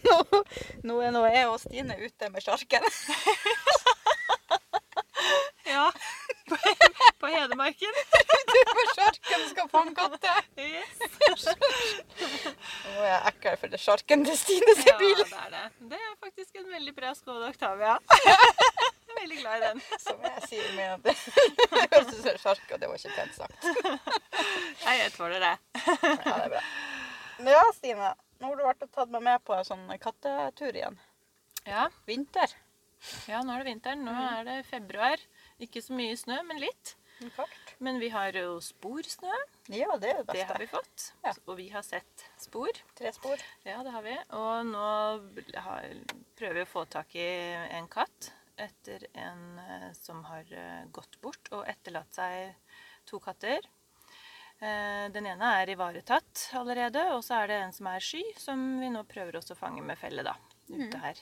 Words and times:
Nå, 0.08 0.42
nå 0.88 1.00
er 1.02 1.10
nå 1.14 1.24
jeg 1.26 1.48
og 1.50 1.60
Stine 1.62 1.96
ute 2.04 2.30
med 2.34 2.44
sjarken. 2.44 2.84
Ja. 5.68 5.92
På, 6.48 6.56
på 7.20 7.26
Hedmarken. 7.26 7.94
Ute 8.48 8.60
med 8.78 8.92
sjarken 8.96 9.42
skal 9.50 9.68
fange 9.68 9.92
katter. 9.94 10.38
Yes. 10.56 11.42
Nå 12.86 13.02
er 13.02 13.10
jeg 13.10 13.18
ekkel 13.32 13.58
for 13.60 13.72
det 13.74 13.80
sjarken 13.82 14.24
til 14.24 14.38
Stine 14.40 14.74
sin 14.78 14.88
Ja, 14.88 14.94
bil. 15.02 15.20
det 15.20 15.26
er 15.42 15.50
det. 15.52 15.64
Det 15.92 15.98
er 16.00 16.14
faktisk 16.24 16.56
en 16.62 16.70
veldig 16.72 16.94
bra 16.96 17.12
Skoda 17.18 17.50
Octavia. 17.52 17.98
Jeg 18.24 18.38
er 18.38 19.20
veldig 19.20 19.38
glad 19.42 19.58
i 19.58 19.66
den. 19.66 19.82
Som 20.06 20.24
jeg 20.24 20.48
sier 20.48 20.70
med 20.78 20.86
at 20.94 21.02
jeg 21.12 22.06
synes 22.08 22.22
det 22.24 22.32
er 22.32 22.40
sjark, 22.46 22.64
og 22.72 22.80
det 22.80 22.88
var 22.88 23.02
ikke 23.02 23.16
pent 23.18 23.36
sagt. 23.36 23.68
Jeg 24.86 25.12
tåler 25.18 25.44
det. 25.44 25.54
Ja, 25.84 25.98
det 26.24 26.46
er 26.46 26.50
bra. 26.56 26.64
Ja, 27.52 27.62
Stine. 27.76 28.14
Nå 28.38 28.50
har 28.50 28.58
du 28.58 28.64
vært 28.66 28.86
og 28.86 28.94
tatt 28.94 29.10
meg 29.14 29.24
med 29.26 29.44
på 29.46 29.56
en 29.56 29.66
sånn 29.66 29.84
kattetur 30.02 30.76
igjen. 30.76 30.98
Ja. 31.66 31.88
Vinter. 32.06 32.54
ja, 33.30 33.42
nå 33.42 33.54
er 33.54 33.64
det 33.64 33.72
vinteren. 33.72 34.06
Nå 34.06 34.14
er 34.14 34.46
det 34.46 34.56
februar. 34.68 35.22
Ikke 35.62 35.82
så 35.82 35.96
mye 35.98 36.16
snø, 36.18 36.38
men 36.46 36.62
litt. 36.62 36.94
Kaldt. 37.34 37.72
Men 37.82 37.98
vi 37.98 38.12
har 38.14 38.34
jo 38.36 38.58
sporsnø. 38.62 39.34
Ja, 39.74 39.96
det 39.98 40.12
er 40.12 40.20
det 40.20 40.26
beste. 40.28 40.36
Det 40.38 40.44
har 40.46 40.62
vi 40.62 40.68
fått. 40.70 41.06
Ja. 41.24 41.32
Og 41.46 41.58
vi 41.58 41.66
har 41.72 41.82
sett 41.82 42.26
spor. 42.38 42.70
Tre 42.98 43.10
spor. 43.14 43.42
Ja, 43.66 43.80
det 43.86 43.94
har 43.94 44.04
vi. 44.06 44.14
Og 44.38 44.68
nå 44.70 44.84
har, 45.66 45.88
prøver 46.38 46.60
vi 46.60 46.66
å 46.66 46.70
få 46.70 46.84
tak 46.90 47.16
i 47.18 47.26
en 47.74 47.90
katt 47.90 48.30
etter 48.58 49.06
en 49.18 49.58
eh, 49.62 49.90
som 49.94 50.22
har 50.26 50.46
eh, 50.50 50.86
gått 50.94 51.18
bort 51.22 51.50
og 51.54 51.66
etterlatt 51.70 52.14
seg 52.14 52.54
to 53.06 53.20
katter. 53.22 53.66
Eh, 54.60 55.08
Den 55.14 55.26
ene 55.30 55.52
er 55.62 55.70
ivaretatt 55.70 56.48
allerede, 56.58 57.02
og 57.14 57.22
så 57.24 57.42
er 57.42 57.46
det 57.52 57.58
en 57.62 57.72
som 57.76 57.86
er 57.92 58.00
sky, 58.02 58.22
som 58.36 58.64
vi 58.80 58.88
nå 58.90 59.04
prøver 59.06 59.38
også 59.38 59.54
å 59.54 59.60
fange 59.60 59.82
med 59.86 59.98
felle 60.00 60.24
da, 60.26 60.34
ute 60.70 60.98
her. 61.02 61.20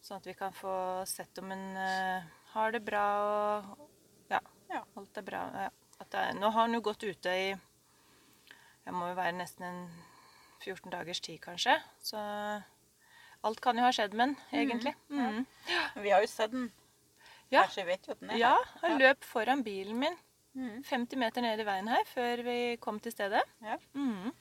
Sånn 0.00 0.16
at 0.20 0.26
vi 0.26 0.34
kan 0.38 0.52
få 0.54 0.72
sett 1.06 1.38
om 1.42 1.50
hun 1.50 1.76
eh, 1.76 2.22
har 2.54 2.72
det 2.72 2.80
bra 2.86 3.04
og 3.22 3.86
ja, 4.30 4.40
Ja. 4.70 4.82
alt 4.96 5.18
er 5.18 5.22
bra. 5.26 5.40
Ja. 5.66 5.70
Det 6.10 6.22
nå 6.40 6.48
har 6.54 6.66
hun 6.66 6.74
jo 6.78 6.80
gått 6.80 7.02
ute 7.04 7.28
i 7.36 7.48
jeg 7.50 8.94
må 8.96 9.10
jo 9.10 9.14
være 9.18 9.36
nesten 9.36 9.66
en 9.66 9.80
14 10.64 10.90
dagers 10.90 11.20
tid, 11.20 11.38
kanskje. 11.44 11.74
Så 12.02 12.18
alt 13.44 13.60
kan 13.62 13.76
jo 13.78 13.84
ha 13.84 13.90
skjedd 13.94 14.14
med 14.16 14.32
den, 14.32 14.36
egentlig. 14.62 14.94
Mm. 15.08 15.18
Men 15.20 16.02
Vi 16.02 16.10
har 16.10 16.24
jo 16.24 16.30
sett 16.32 16.50
den. 16.54 16.70
Ja. 17.50 17.64
Kanskje 17.66 17.84
vet 17.86 18.06
jo 18.08 18.12
at 18.16 18.20
den 18.24 18.30
er 18.30 18.38
Ja, 18.40 18.54
han 18.80 18.90
han 18.96 19.00
løp 19.02 19.24
foran 19.26 19.62
bilen 19.66 19.98
min 20.00 20.16
Mhm. 20.58 20.82
50 20.88 21.18
meter 21.20 21.44
ned 21.44 21.60
i 21.62 21.66
veien 21.66 21.88
her 21.88 22.06
før 22.10 22.42
vi 22.46 22.58
kom 22.82 22.98
til 23.02 23.12
stedet. 23.14 23.42
Ja. 23.62 23.76
Mm. 23.94 24.32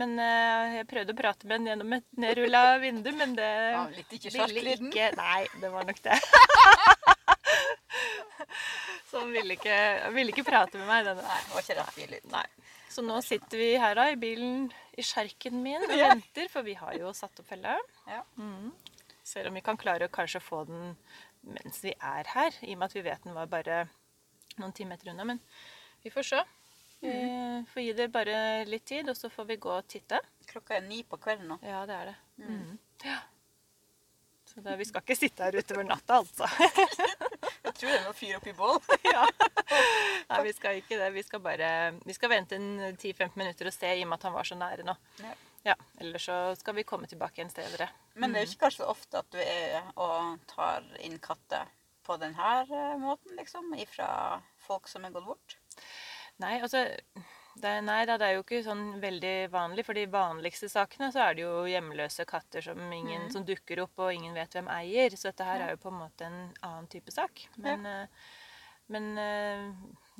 Men 0.00 0.12
uh, 0.20 0.76
jeg 0.76 0.86
prøvde 0.90 1.14
å 1.14 1.18
prate 1.18 1.48
med 1.48 1.60
den 1.60 1.70
gjennom 1.72 1.94
et 1.96 2.06
nedrulla 2.22 2.78
vindu, 2.82 3.10
men 3.16 3.32
det 3.38 3.48
Ja, 3.48 3.86
litt 3.90 4.12
ikke 4.14 4.30
ville 4.52 4.76
ikke 4.76 5.08
Nei, 5.18 5.40
det 5.62 5.70
var 5.72 5.88
nok 5.88 6.02
det. 6.04 6.18
Så 9.10 9.24
han 9.24 9.32
ville 9.34 9.56
ikke, 9.56 9.78
ville 10.14 10.30
ikke 10.30 10.46
prate 10.46 10.78
med 10.78 10.86
meg. 10.86 11.08
Denne. 11.08 11.24
Nei, 11.26 11.40
det 11.42 11.56
var 11.56 11.64
ikke 11.64 11.78
rett 11.80 11.96
billyd. 11.98 12.28
Nei. 12.30 12.44
Så 12.90 13.02
nå 13.06 13.16
sitter 13.26 13.58
vi 13.58 13.72
her 13.78 13.96
da 13.98 14.04
i 14.12 14.18
bilen 14.18 14.68
i 14.98 15.02
sjarken 15.06 15.58
min 15.64 15.82
og 15.82 15.90
venter, 15.90 16.46
for 16.52 16.66
vi 16.66 16.76
har 16.78 16.94
jo 16.98 17.10
satt 17.16 17.42
opp 17.42 17.50
felle. 17.50 17.74
Ja. 18.06 18.22
Mm. 18.38 18.70
Ser 19.26 19.50
om 19.50 19.58
vi 19.58 19.64
kan 19.66 19.78
klare 19.78 20.06
å 20.06 20.14
kanskje 20.14 20.42
få 20.42 20.62
den 20.70 20.94
mens 21.40 21.80
vi 21.82 21.92
er 21.96 22.30
her, 22.34 22.54
i 22.62 22.74
og 22.74 22.80
med 22.80 22.90
at 22.90 22.96
vi 22.98 23.02
vet 23.06 23.22
den 23.24 23.34
var 23.34 23.50
bare 23.50 23.84
noen 24.58 24.72
timeter 24.76 25.12
unna. 25.12 25.24
Men 25.24 25.42
vi 26.02 26.10
får 26.10 26.26
se. 26.30 26.44
Vi 27.00 27.64
får 27.72 27.82
gi 27.82 27.92
det 27.96 28.08
bare 28.12 28.64
litt 28.68 28.84
tid, 28.84 29.08
og 29.08 29.16
så 29.16 29.30
får 29.32 29.44
vi 29.48 29.56
gå 29.56 29.72
og 29.72 29.86
titte. 29.88 30.20
Klokka 30.50 30.76
er 30.76 30.84
ni 30.84 31.02
på 31.08 31.16
kvelden 31.20 31.48
nå. 31.54 31.60
Ja, 31.64 31.84
det 31.88 31.96
er 31.96 32.10
det. 32.10 32.16
Mm. 32.44 32.78
Ja. 33.04 33.20
Så 34.50 34.60
da, 34.60 34.74
vi 34.76 34.84
skal 34.84 35.04
ikke 35.04 35.16
sitte 35.16 35.46
her 35.46 35.56
utover 35.56 35.86
natta, 35.86 36.20
altså. 36.20 36.48
Jeg 37.64 37.74
tror 37.76 37.92
det 37.92 37.98
er 38.00 38.04
noe 38.04 38.16
fyr 38.18 38.36
oppi 38.36 38.52
bål. 38.56 38.80
ja. 39.14 39.22
Nei, 40.28 40.40
vi 40.48 40.52
skal 40.56 40.80
ikke 40.80 40.98
det. 40.98 41.12
Vi 41.14 41.22
skal 41.24 41.42
bare 41.44 41.68
Vi 42.02 42.16
skal 42.16 42.32
vente 42.32 42.58
10-15 42.58 43.38
minutter 43.38 43.70
og 43.70 43.76
se, 43.76 43.92
i 43.94 44.02
og 44.02 44.10
med 44.10 44.18
at 44.18 44.26
han 44.28 44.34
var 44.34 44.48
så 44.48 44.58
nære 44.58 44.84
nå. 44.88 44.96
Ja. 45.22 45.36
Ja, 45.62 45.74
Eller 46.00 46.18
så 46.18 46.54
skal 46.56 46.74
vi 46.74 46.86
komme 46.88 47.06
tilbake 47.06 47.40
igjen 47.40 47.52
senere. 47.52 47.90
Men 48.14 48.32
det 48.32 48.40
er 48.40 48.46
jo 48.46 48.52
ikke 48.54 48.64
kanskje 48.64 48.82
så 48.82 48.92
ofte 48.92 49.20
at 49.20 49.28
du 49.32 49.40
er 49.42 49.90
og 49.92 50.40
tar 50.48 50.86
inn 51.04 51.18
katter 51.20 51.68
på 52.10 52.18
denne 52.20 52.98
måten, 53.00 53.36
liksom? 53.38 53.70
Ifra 53.78 54.10
folk 54.66 54.90
som 54.90 55.06
er 55.06 55.14
gått 55.14 55.28
bort? 55.30 55.60
Nei, 56.42 56.56
altså 56.64 56.86
det, 57.60 57.72
Nei 57.84 58.00
da, 58.08 58.16
det 58.20 58.28
er 58.28 58.36
jo 58.38 58.44
ikke 58.44 58.62
sånn 58.64 58.84
veldig 59.02 59.34
vanlig. 59.52 59.84
For 59.86 59.98
de 59.98 60.06
vanligste 60.10 60.68
sakene 60.72 61.10
så 61.12 61.24
er 61.26 61.36
det 61.36 61.44
jo 61.44 61.64
hjemløse 61.68 62.24
katter 62.28 62.64
som, 62.64 62.80
ingen, 62.94 63.28
som 63.34 63.44
dukker 63.46 63.82
opp, 63.84 63.98
og 64.00 64.14
ingen 64.14 64.36
vet 64.36 64.54
hvem 64.56 64.70
eier. 64.72 65.16
Så 65.18 65.30
dette 65.30 65.46
her 65.48 65.64
er 65.66 65.74
jo 65.74 65.82
på 65.82 65.92
en 65.92 65.98
måte 66.00 66.28
en 66.28 66.38
annen 66.66 66.88
type 66.92 67.12
sak. 67.14 67.44
Men, 67.60 67.86
eh, 67.86 68.30
men 68.94 69.10
eh, 69.20 69.66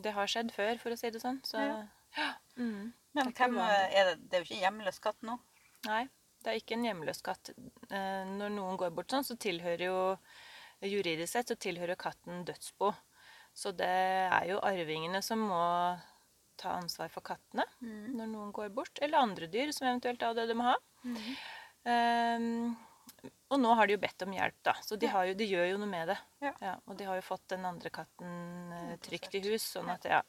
det 0.02 0.14
har 0.16 0.30
skjedd 0.30 0.52
før, 0.54 0.76
for 0.82 0.94
å 0.94 1.00
si 1.00 1.10
det 1.14 1.22
sånn. 1.22 1.40
Så 1.46 1.60
Ja. 1.62 1.80
ja. 2.18 2.30
Mm. 2.60 2.92
Men 3.16 3.32
hvem 3.34 3.56
er 3.64 4.10
det? 4.12 4.16
Det 4.30 4.36
er 4.36 4.42
jo 4.42 4.46
ikke 4.50 4.58
en 4.58 4.66
hjemløs 4.66 5.00
katt 5.02 5.24
nå? 5.26 5.38
Nei, 5.88 6.04
det 6.44 6.52
er 6.52 6.60
ikke 6.60 6.76
en 6.76 6.84
hjemløs 6.86 7.22
katt. 7.26 7.50
Eh, 7.88 8.24
Når 8.36 8.52
noen 8.58 8.76
går 8.78 8.92
bort 8.94 9.10
sånn, 9.14 9.26
så 9.26 9.38
tilhører 9.40 9.86
jo 9.88 9.98
Juridisk 10.88 11.32
sett 11.32 11.50
så 11.52 11.56
tilhører 11.60 11.98
katten 12.00 12.44
dødsbo. 12.48 12.92
Så 13.52 13.72
det 13.76 13.90
er 13.90 14.46
jo 14.48 14.60
arvingene 14.64 15.20
som 15.24 15.42
må 15.50 15.62
ta 16.60 16.76
ansvar 16.76 17.10
for 17.12 17.24
kattene 17.24 17.64
når 17.80 18.28
noen 18.30 18.52
går 18.54 18.70
bort. 18.74 19.00
Eller 19.02 19.20
andre 19.20 19.48
dyr 19.50 19.72
som 19.76 19.88
eventuelt 19.90 20.22
er 20.22 20.36
døde 20.38 20.56
må 20.56 20.70
ha. 20.70 20.76
Ehm, 21.88 22.76
og 23.50 23.58
nå 23.60 23.72
har 23.74 23.88
de 23.90 23.96
jo 23.96 24.00
bedt 24.02 24.22
om 24.26 24.32
hjelp, 24.32 24.56
da. 24.66 24.74
Så 24.86 24.96
de, 25.00 25.08
har 25.10 25.26
jo, 25.26 25.34
de 25.34 25.46
gjør 25.50 25.66
jo 25.72 25.78
noe 25.82 25.90
med 25.90 26.12
det. 26.12 26.18
Ja. 26.40 26.78
og 26.88 26.94
de 26.96 27.04
har 27.04 27.18
jo 27.18 27.22
fått 27.26 27.42
den 27.52 27.66
andre 27.68 27.90
katten 27.92 28.70
eh, 28.72 28.92
trygt 29.04 29.34
i 29.36 29.42
hus, 29.44 29.66
sånn 29.74 29.90
at, 29.92 30.06
ja, 30.08 30.22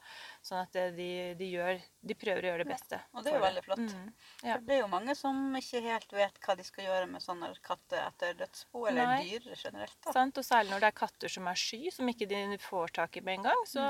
sånn 0.44 0.60
at 0.66 0.74
det- 0.76 0.90
de, 0.98 1.06
de, 1.40 1.46
gjør, 1.54 1.80
de 2.04 2.18
prøver 2.20 2.44
å 2.44 2.50
gjøre 2.50 2.66
det 2.66 2.72
beste. 2.74 3.00
Og 3.16 3.24
det 3.24 3.32
er 3.32 3.38
jo 3.38 3.44
veldig 3.46 3.64
flott. 3.64 3.94
Mm, 3.96 4.10
ja. 4.44 4.58
For 4.58 4.66
det 4.68 4.76
er 4.76 4.82
jo 4.82 4.90
mange 4.92 5.16
som 5.16 5.40
ikke 5.56 5.82
helt 5.86 6.12
vet 6.18 6.42
hva 6.44 6.58
de 6.60 6.66
skal 6.68 6.84
gjøre 6.90 7.08
med 7.14 7.24
sånne 7.24 7.52
katter 7.64 8.02
etter 8.10 8.34
dødsbo, 8.42 8.84
eller 8.92 9.08
Nei. 9.08 9.22
dyr 9.30 9.48
generelt. 9.56 9.96
da. 10.04 10.12
Sant? 10.18 10.42
Og 10.42 10.44
særlig 10.50 10.74
når 10.76 10.84
det 10.84 10.90
er 10.92 10.98
katter 11.00 11.32
som 11.38 11.48
er 11.48 11.62
sky, 11.64 11.80
som 11.96 12.12
ikke 12.12 12.28
de 12.28 12.42
får 12.66 12.92
tak 13.00 13.16
i 13.22 13.24
med 13.24 13.40
en 13.40 13.48
gang, 13.48 13.64
så, 13.72 13.86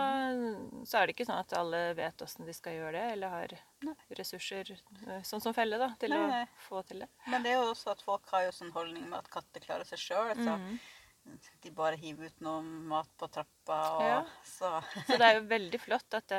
så 0.85 1.01
er 1.01 1.07
det 1.09 1.15
ikke 1.15 1.25
sånn 1.31 1.41
at 1.41 1.57
alle 1.57 1.81
vet 1.97 2.21
åssen 2.21 2.45
de 2.45 2.53
skal 2.53 2.77
gjøre 2.77 2.93
det, 2.99 3.07
eller 3.15 3.33
har 3.33 3.57
Nei. 3.81 3.95
ressurser 4.19 4.75
eh, 4.75 5.23
sånn 5.25 5.41
som 5.41 5.55
felle 5.57 5.79
da, 5.81 5.89
til 5.97 6.13
nei. 6.13 6.43
å 6.45 6.63
få 6.67 6.83
til 6.85 7.01
det. 7.01 7.09
Men 7.33 7.41
det 7.41 7.55
er 7.55 7.63
jo 7.63 7.71
også 7.73 7.95
at 7.95 8.05
folk 8.05 8.29
har 8.35 8.45
jo 8.45 8.53
sånn 8.59 8.69
holdning 8.77 9.09
med 9.09 9.20
at 9.21 9.29
katter 9.31 9.63
klarer 9.63 9.87
seg 9.87 10.01
sjøl. 10.01 10.33
Så 10.35 10.57
mm. 10.57 10.79
de 11.63 11.73
bare 11.77 11.99
hiver 12.01 12.31
ut 12.31 12.45
noe 12.45 12.61
mat 12.91 13.09
på 13.21 13.29
trappa, 13.31 13.81
og 13.97 14.07
Ja. 14.07 14.21
så 14.43 14.73
Så 15.07 15.17
det 15.21 15.27
er 15.27 15.39
jo 15.39 15.47
veldig 15.51 15.81
flott 15.81 16.17
at 16.17 16.33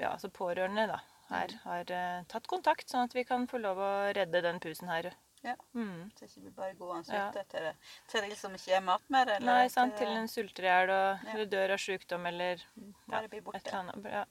ja, 0.00 0.10
altså 0.14 0.30
pårørende 0.32 0.86
da, 0.90 0.98
her 1.30 1.52
har 1.64 1.92
eh, 1.94 2.24
tatt 2.30 2.48
kontakt, 2.50 2.88
sånn 2.90 3.06
at 3.08 3.14
vi 3.16 3.24
kan 3.28 3.46
få 3.50 3.60
lov 3.62 3.78
å 3.80 3.92
redde 4.16 4.42
den 4.44 4.58
pusen 4.60 4.90
her. 4.90 5.12
Ja. 5.44 5.54
Mm. 5.76 6.08
Så 6.16 6.24
ikke 6.24 6.40
vi 6.46 6.50
bare 6.56 6.74
gående 6.78 7.12
Ja. 7.12 7.28
ute 7.28 7.44
til, 7.52 7.68
til 8.08 8.28
det 8.30 8.38
som 8.40 8.54
ikke 8.56 8.78
er 8.78 8.84
mat 8.84 9.04
mer. 9.12 9.28
Eller 9.36 9.60
Nei, 9.60 9.68
sant, 9.68 9.96
til 10.00 10.08
en 10.08 10.28
sulter 10.28 10.64
i 10.64 10.70
hjel 10.70 10.92
og 10.94 11.28
Ja. 11.28 11.44
dør 11.52 11.74
av 11.76 11.82
sykdom 11.84 12.26
eller 12.26 12.64
ja, 12.64 12.92
Bare 13.06 13.28
blir 13.28 13.44
borte. 13.44 13.84
Ja. 14.08 14.24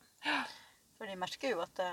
For 0.97 1.05
de 1.05 1.15
merker 1.15 1.53
jo 1.53 1.61
at 1.61 1.75
det 1.77 1.91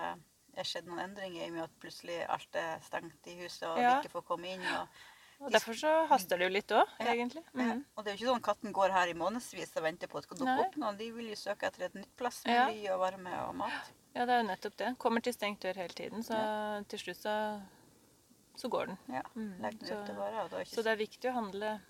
er 0.56 0.64
skjedd 0.64 0.86
noen 0.86 0.98
endringer 1.10 1.42
i 1.44 1.48
og 1.48 1.52
med 1.54 1.62
at 1.64 1.78
plutselig 1.80 2.18
alt 2.28 2.54
er 2.56 2.80
stengt 2.80 3.26
i 3.26 3.36
huset, 3.42 3.68
og 3.68 3.78
Ja. 3.78 4.00
vi 4.00 4.08
ikke 4.08 4.12
får 4.18 4.24
komme 4.26 4.46
inn. 4.54 4.60
Og, 4.80 4.88
Og 5.46 5.50
derfor 5.52 5.72
så 5.72 6.06
haster 6.08 6.36
det 6.36 6.44
jo 6.48 6.52
litt 6.52 6.68
òg, 6.68 6.86
Ja. 7.00 7.06
egentlig. 7.14 7.42
Ja. 7.54 7.74
Mm. 7.74 7.84
og 7.96 8.04
det 8.04 8.12
er 8.12 8.16
jo 8.16 8.18
ikke 8.24 8.30
sånn 8.32 8.36
at 8.36 8.42
katten 8.42 8.72
går 8.72 8.90
her 8.92 9.08
i 9.08 9.14
månedsvis 9.14 9.76
og 9.76 9.82
venter 9.82 10.06
på 10.06 10.18
at 10.18 10.22
det 10.22 10.28
skal 10.28 10.36
dukke 10.38 10.56
Nei. 10.56 10.66
opp 10.66 10.76
noen. 10.76 10.96
De 10.98 11.10
vil 11.12 11.28
jo 11.28 11.34
søke 11.36 11.62
etter 11.66 11.84
et 11.86 11.94
nytt 11.94 12.16
plass 12.16 12.44
med 12.44 12.54
Ja. 12.54 12.66
ly 12.68 12.88
og 12.92 13.00
varme 13.00 13.48
og 13.48 13.54
mat. 13.54 13.90
Ja, 14.14 14.24
det 14.26 14.30
er 14.34 14.42
jo 14.42 14.48
nettopp 14.48 14.76
det. 14.76 14.98
Kommer 14.98 15.22
til 15.22 15.32
stengt 15.32 15.60
dør 15.60 15.74
hele 15.76 15.94
tiden, 15.94 16.22
så 16.22 16.84
til 16.88 16.98
slutt 16.98 17.16
så, 17.16 17.62
så 18.56 18.68
går 18.68 18.86
den. 18.88 18.98
Ja, 19.08 19.22
Mm, 19.36 19.60
Legg 19.62 19.78
den 19.78 19.88
da 20.16 20.26
er 20.28 20.48
ikke 20.64 20.66
Så 20.66 20.82
det 20.82 20.86
er 20.86 20.96
viktig 20.96 21.30
å 21.30 21.32
handle 21.32 21.80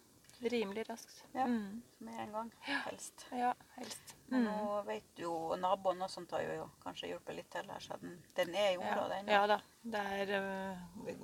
rimelig 0.43 0.89
raskt. 0.89 1.25
Ja. 1.35 1.45
Mm. 1.47 1.83
med 2.01 2.21
en 2.21 2.33
gang, 2.33 2.51
helst. 2.65 3.27
Ja, 3.31 3.55
helst. 3.77 4.15
Men 4.27 4.45
Mm. 4.45 4.53
nå 4.57 4.83
vet 4.87 5.19
jo 5.19 5.57
naboen 5.57 6.03
og 6.03 6.11
sånt 6.11 6.31
har 6.31 6.41
jo 6.41 6.71
kanskje 6.85 7.09
hjulpet 7.11 7.37
litt 7.37 7.51
til 7.51 7.69
her, 7.71 7.81
så 7.81 8.01
den, 8.01 8.23
den 8.35 8.55
er 8.55 8.71
i 8.71 8.79
Ja. 8.81 9.09
den. 9.09 9.27
ja 9.29 9.47
da. 9.47 9.61
Er, 9.93 10.27
øh, 10.41 11.17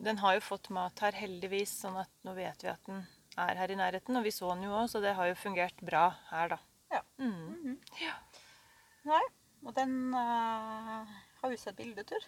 den 0.00 0.18
har 0.18 0.34
jo 0.34 0.40
fått 0.40 0.70
mat 0.70 0.98
her, 1.00 1.12
heldigvis, 1.12 1.80
sånn 1.82 1.98
at 2.00 2.10
nå 2.24 2.34
vet 2.34 2.62
vi 2.62 2.68
at 2.68 2.84
den 2.86 3.06
er 3.36 3.54
her 3.56 3.70
i 3.70 3.74
nærheten. 3.74 4.16
Og 4.16 4.24
vi 4.24 4.30
så 4.30 4.54
den 4.54 4.62
jo 4.62 4.70
òg, 4.70 4.88
så 4.88 5.00
det 5.00 5.14
har 5.16 5.26
jo 5.26 5.34
fungert 5.34 5.76
bra 5.82 6.10
her, 6.30 6.48
da. 6.48 6.58
Ja. 6.92 7.02
Mm. 7.18 7.54
-hmm. 7.64 7.78
Ja. 8.00 8.14
Nei, 9.04 9.22
og 9.64 9.74
den 9.74 10.14
øh, 10.14 11.06
har 11.42 11.50
jo 11.50 11.56
sett 11.56 11.76
bildetur. 11.76 12.20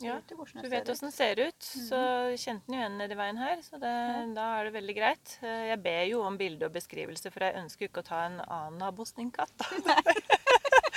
Ja, 0.00 0.20
du 0.28 0.34
Du 0.36 0.68
vet 0.70 0.88
åssen 0.88 1.08
den 1.08 1.12
ser 1.12 1.40
ut, 1.42 1.62
så 1.62 2.00
kjente 2.38 2.66
den 2.66 2.76
jo 2.76 2.80
igjen 2.82 2.98
nedi 3.00 3.16
veien 3.18 3.40
her. 3.40 3.62
Så 3.66 3.80
det, 3.82 3.94
da 4.36 4.46
er 4.58 4.68
det 4.68 4.74
veldig 4.76 4.96
greit. 4.98 5.38
Eh, 5.42 5.68
Jeg 5.72 5.82
ber 5.82 6.02
jo 6.06 6.22
om 6.22 6.38
bilde 6.38 6.68
og 6.68 6.76
beskrivelse, 6.76 7.32
for 7.34 7.44
jeg 7.48 7.58
ønsker 7.62 7.86
jo 7.86 7.92
ikke 7.92 8.04
å 8.06 8.10
ta 8.10 8.24
en 8.28 8.40
annen 8.44 8.78
nabos 8.78 9.12
din 9.18 9.32
katt. 9.34 9.54
da. 9.58 9.98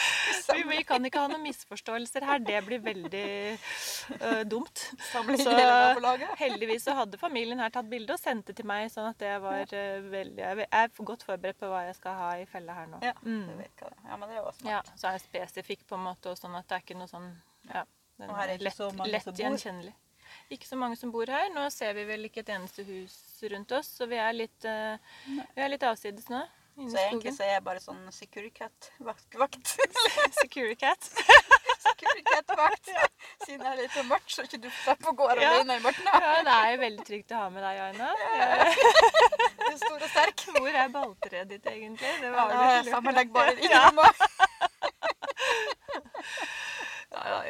Vi, 0.53 0.63
vi 0.63 0.83
kan 0.83 1.05
ikke 1.05 1.21
ha 1.21 1.29
noen 1.31 1.43
misforståelser 1.45 2.25
her. 2.27 2.41
Det 2.43 2.59
blir 2.65 2.81
veldig 2.83 3.25
uh, 4.21 4.41
dumt. 4.49 4.83
Samle 5.11 5.37
Så-. 5.39 6.27
Heldigvis 6.39 6.85
så 6.87 6.95
hadde 6.97 7.19
familien 7.21 7.61
her 7.61 7.71
tatt 7.73 7.89
bilde 7.91 8.15
og 8.15 8.21
sendt 8.21 8.49
det 8.49 8.57
til 8.59 8.67
meg, 8.69 8.89
sånn 8.93 9.11
at 9.11 9.19
det 9.21 9.35
var 9.43 9.63
uh, 9.71 10.09
veldig 10.11 10.43
Jeg 10.43 10.67
er 10.67 10.91
godt 11.11 11.25
forberedt 11.27 11.61
på 11.61 11.69
hva 11.71 11.85
jeg 11.87 11.97
skal 11.99 12.17
ha 12.19 12.31
i 12.41 12.47
fella 12.49 12.77
her 12.81 12.91
nå. 12.91 13.01
Ja, 13.05 13.15
det 13.21 13.29
Mm. 13.31 13.47
Ja, 14.09 14.17
men 14.17 14.29
det 14.29 14.35
er 14.35 14.41
jo 14.41 14.51
smart. 14.51 14.67
Ja, 14.71 14.79
så 14.97 15.07
er 15.07 15.15
jeg 15.15 15.23
spesifikk 15.23 15.85
på 15.87 15.95
en 15.95 16.03
måte, 16.03 16.33
og 16.33 16.39
sånn 16.39 16.55
at 16.57 16.67
det 16.67 16.77
er 16.77 16.83
ikke 16.83 16.97
noe 16.99 17.09
sånn 17.09 17.29
ja, 17.69 17.83
den 18.21 18.29
er 18.35 18.53
ikke 18.55 18.63
lett, 18.69 18.77
så 18.77 18.89
mange 18.93 19.11
lett 19.11 19.23
som 19.27 19.33
bor. 19.33 19.43
gjenkjennelig. 19.43 19.93
Ikke 20.51 20.67
så 20.67 20.77
mange 20.79 20.95
som 20.99 21.11
bor 21.11 21.27
her. 21.31 21.49
Nå 21.55 21.65
ser 21.71 21.93
vi 21.97 22.03
vel 22.07 22.25
ikke 22.27 22.39
et 22.45 22.49
eneste 22.55 22.83
hus 22.87 23.15
rundt 23.51 23.71
oss, 23.77 23.87
så 23.99 24.07
vi 24.07 24.15
er 24.19 24.33
litt, 24.35 24.65
eh, 24.65 24.97
vi 25.55 25.61
er 25.61 25.69
litt 25.73 25.83
avsides 25.83 26.27
nå. 26.31 26.41
Så 26.87 26.95
egentlig 26.97 27.33
skogen. 27.33 27.35
så 27.35 27.43
er 27.43 27.49
jeg 27.57 27.63
bare 27.65 27.79
sånn 27.83 27.99
Securicat-vakt. 28.15 29.73
Security 30.39 30.75
cat. 30.79 31.09
Securicat-vakt. 31.85 32.89
Siden 33.45 33.59
det 33.65 33.67
er 33.71 33.79
litt 33.81 33.97
mørkt, 34.07 34.31
så 34.31 34.45
ikke 34.47 34.59
du 34.63 34.69
får 34.71 34.95
på 35.03 35.11
gårde 35.19 35.41
Ja. 35.43 35.51
alene 35.59 35.75
i 35.77 35.83
mørket. 35.83 36.07
Ja, 36.07 36.31
det 36.47 36.53
er 36.55 36.71
jo 36.71 36.79
veldig 36.85 37.05
trygt 37.07 37.33
å 37.35 37.41
ha 37.41 37.49
med 37.53 37.63
deg, 37.67 37.81
Aina. 37.89 38.09
Du 39.61 39.67
er 39.71 39.77
stor 39.83 39.99
og 40.03 40.09
sterk. 40.11 40.45
Hvor 40.57 40.67
er 40.83 40.89
balltreet 40.91 41.47
ditt, 41.51 41.65
egentlig? 41.69 42.11
Det 42.21 42.31
Ja, 42.31 42.47
vel- 42.47 42.89
Sammenleggbare 42.91 43.53
Ja. 43.55 43.61
innerommet. 43.67 44.15
Ja, 44.19 44.25
ja, 44.25 44.30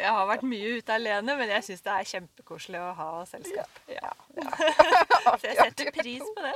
jeg 0.01 0.13
har 0.17 0.29
vært 0.29 0.45
mye 0.47 0.71
ute 0.77 0.95
alene, 0.95 1.35
men 1.39 1.51
jeg 1.55 1.67
syns 1.67 1.83
det 1.85 1.91
er 1.93 2.09
kjempekoselig 2.11 2.79
å 2.81 2.89
ha 2.97 3.09
selskap. 3.29 3.81
Ja. 3.91 4.13
Så 5.41 5.47
jeg 5.47 5.57
setter 5.59 5.91
pris 5.95 6.23
på 6.25 6.47
det. 6.47 6.55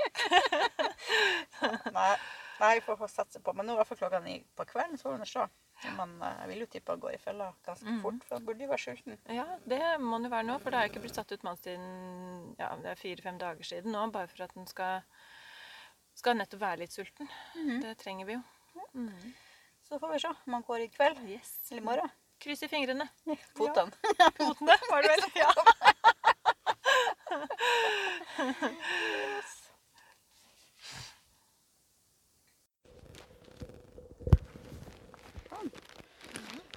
Nei, 1.96 2.10
nei, 2.62 2.74
får 2.86 3.08
satse 3.12 3.40
på. 3.44 3.54
Men 3.56 3.70
nå 3.70 3.78
er 3.80 3.88
i 3.88 3.98
klokka 4.00 4.20
ni 4.24 4.36
på 4.58 4.66
kvelden, 4.70 5.00
så 5.00 5.10
får 5.10 5.22
vi 5.22 5.30
se. 5.30 5.46
Men 5.98 6.14
eh, 6.24 6.36
jeg 6.42 6.50
vil 6.52 6.64
jo 6.64 6.68
tippe 6.72 6.96
å 6.96 7.02
gå 7.02 7.12
i 7.12 7.22
fella 7.22 7.50
ganske 7.66 7.88
mm. 7.90 8.02
fort, 8.04 8.26
for 8.28 8.38
jeg 8.38 8.48
burde 8.48 8.66
jo 8.66 8.72
være 8.72 8.84
sulten. 8.84 9.18
Ja, 9.38 9.46
det 9.68 9.82
må 10.02 10.20
den 10.20 10.30
jo 10.30 10.34
være 10.36 10.48
nå, 10.50 10.58
for 10.64 10.72
det 10.72 10.82
har 10.82 10.92
ikke 10.92 11.04
blitt 11.04 11.18
satt 11.20 11.34
ut 11.34 11.48
mat 11.48 11.62
siden 11.64 12.54
ja, 12.60 12.70
det 12.82 12.94
er 12.94 13.02
fire-fem 13.02 13.40
dager 13.42 13.68
siden 13.68 13.96
nå, 13.96 14.06
bare 14.16 14.32
for 14.32 14.46
at 14.48 14.56
den 14.56 14.68
skal, 14.72 15.04
skal 16.16 16.40
nettopp 16.40 16.64
være 16.64 16.84
litt 16.86 16.96
sulten. 16.96 17.32
Det 17.84 17.98
trenger 18.02 18.30
vi 18.30 18.38
jo. 18.38 18.44
Mm. 18.96 19.34
Så 19.86 20.00
får 20.02 20.16
vi 20.16 20.22
se 20.24 20.32
om 20.34 20.56
han 20.58 20.64
går 20.66 20.86
i 20.86 20.94
kveld 20.96 21.26
Yes. 21.30 21.58
eller 21.70 21.84
i 21.84 21.86
morgen. 21.86 22.16
Kryss 22.46 22.64
i 22.64 22.68
fingrene. 22.68 23.08
Fotene. 23.58 23.92
Potene, 24.38 24.78
var 24.90 25.02
det 25.02 25.10
vel? 25.10 25.22
Ja. 25.36 25.52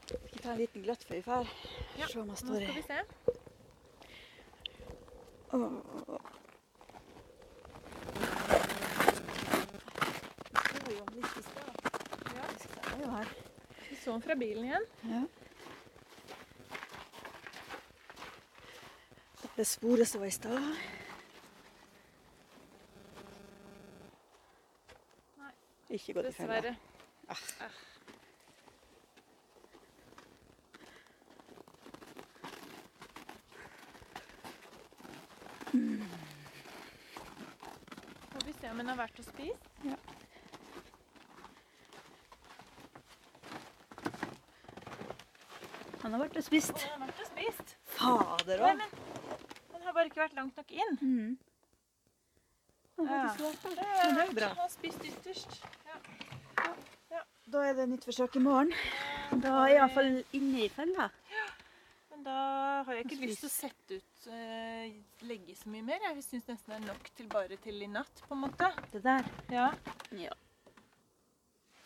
Skal 0.06 0.30
vi 0.32 0.38
ta 0.38 0.50
en 0.50 0.58
liten 0.58 0.82
gløtt 0.86 1.04
før 1.04 1.14
vi 1.14 1.20
drar? 1.26 1.52
Ja, 1.98 2.06
Se 2.08 2.18
om 2.22 2.32
han 2.32 2.32
Nå 2.32 2.36
skal 2.36 2.74
vi 2.78 2.82
se. 2.88 3.02
Ja. 13.02 13.24
Vi 13.90 13.96
så 13.96 14.16
den 14.16 14.22
fra 14.22 14.34
bilen 14.34 14.64
igjen. 14.64 14.88
Ja. 15.12 15.22
Det 19.58 19.64
sporet 19.66 20.08
som 20.08 20.20
var 20.20 20.26
i 20.26 20.30
stad. 20.30 20.74
Ikke 25.90 26.12
gått 26.12 26.28
i 26.28 26.32
fella. 26.32 26.60
Dessverre. 26.60 26.76
Ah. 27.28 27.36
Får 38.30 38.46
vi 38.46 38.52
se 38.60 38.70
om 38.70 38.78
den 38.78 38.88
har 38.88 38.96
vært 39.02 39.18
og 39.18 39.26
spist. 39.32 39.62
Han 46.06 46.14
har 46.14 46.22
vært 46.28 46.36
og 46.38 46.46
spist. 46.46 46.86
Han 46.86 47.02
har 47.02 47.06
vært 47.08 47.26
og 47.26 47.30
spist. 47.34 47.76
Fader 47.98 48.68
òg. 48.70 49.07
Bare 49.98 50.10
ikke 50.10 50.22
vært 50.22 50.38
langt 50.38 50.58
nok 50.58 50.74
inn. 50.78 50.98
Mm. 51.02 51.36
Ja. 52.98 53.26
det 53.38 53.84
er 53.86 54.32
bra. 54.34 54.48
Han 54.48 54.62
har 54.64 54.72
spist 54.72 55.04
ytterst. 55.06 55.60
Da 57.48 57.62
er 57.64 57.76
det 57.78 57.86
nytt 57.88 58.04
forsøk 58.04 58.34
i 58.36 58.42
morgen. 58.44 58.72
Da 59.40 59.54
er 59.62 59.70
jeg 59.70 59.78
iallfall 59.78 60.10
inne 60.36 60.66
i 60.66 60.68
fella. 60.72 61.06
Men 62.10 62.24
da 62.26 62.34
har 62.84 62.98
jeg 62.98 63.06
ikke 63.06 63.20
lyst 63.22 63.44
til 63.44 63.48
å 63.48 63.52
sette 63.54 63.98
ut 64.00 64.26
eh, 64.34 64.96
legge 65.28 65.54
så 65.56 65.70
mye 65.72 65.86
mer. 65.86 66.02
Jeg 66.10 66.26
syns 66.26 66.50
nesten 66.50 66.74
det 66.74 66.78
er 66.80 66.84
nok 66.90 67.08
til 67.16 67.30
bare 67.32 67.58
til 67.62 67.80
i 67.86 67.88
natt, 67.88 68.20
på 68.26 68.36
en 68.36 68.42
måte. 68.42 68.68
Det 68.92 69.00
der. 69.06 69.30
Ja, 69.54 69.70
Ja. 70.18 70.34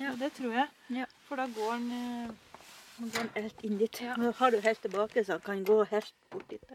ja. 0.01 0.15
det 0.19 0.33
tror 0.41 0.57
jeg. 0.57 0.69
Ja. 0.97 1.07
For 1.29 1.39
da 1.39 1.47
går 1.53 1.77
den 1.77 2.39
Nå 3.03 3.09
går 3.13 3.31
helt 3.35 3.63
inn 3.67 3.79
dit. 3.81 4.01
Ja. 4.05 4.17
Nå 4.21 4.33
har 4.39 4.51
du 4.53 4.59
helt 4.61 4.83
tilbake, 4.83 5.23
så 5.25 5.39
han 5.39 5.47
kan 5.47 5.63
gå 5.65 5.79
helt 5.91 6.13
bort 6.31 6.51
dit. 6.51 6.75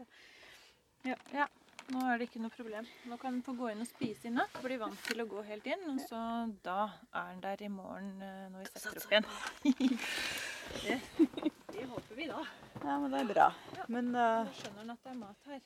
Ja. 1.06 1.16
ja. 1.34 1.46
Nå 1.88 2.02
er 2.04 2.20
det 2.20 2.26
ikke 2.28 2.42
noe 2.42 2.52
problem. 2.52 2.88
Nå 3.08 3.16
kan 3.16 3.32
den 3.32 3.44
få 3.44 3.54
gå 3.56 3.70
inn 3.72 3.80
og 3.80 3.88
spise 3.88 4.28
i 4.28 4.32
natt. 4.34 4.58
Bli 4.60 4.76
vant 4.80 4.98
til 5.08 5.22
å 5.22 5.28
gå 5.28 5.40
helt 5.46 5.68
inn. 5.70 5.86
Og 5.94 6.02
så 6.04 6.20
da 6.64 6.82
er 7.16 7.30
den 7.30 7.40
der 7.46 7.64
i 7.64 7.70
morgen 7.72 8.10
eh, 8.24 8.44
når 8.52 8.66
vi 8.66 8.72
setter 8.74 9.00
opp 9.00 9.14
igjen. 9.14 9.96
det, 10.82 10.98
det 11.74 11.86
håper 11.94 12.18
vi 12.18 12.28
da. 12.28 12.44
Ja, 12.82 12.98
men 13.00 13.14
det 13.14 13.22
er 13.22 13.32
bra. 13.32 13.48
Ja. 13.78 13.88
Men 13.88 14.12
Da 14.12 14.28
uh, 14.42 14.52
skjønner 14.60 14.84
den 14.84 14.96
at 14.98 15.06
det 15.06 15.14
er 15.14 15.20
mat 15.22 15.48
her. 15.52 15.64